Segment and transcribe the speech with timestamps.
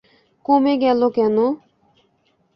[0.45, 1.37] কমে গেল কেন?